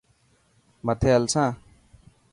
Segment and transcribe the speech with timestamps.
[0.85, 1.49] مٿي هلسان.